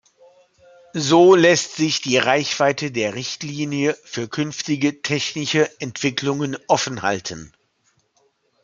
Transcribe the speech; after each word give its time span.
So 0.95 1.35
lässt 1.35 1.75
sich 1.75 2.01
die 2.01 2.17
Reichweite 2.17 2.91
der 2.91 3.13
Richtlinie 3.13 3.95
für 4.03 4.27
künftige 4.27 5.03
technische 5.03 5.69
Entwicklungen 5.79 6.57
offenhalten. 6.67 7.53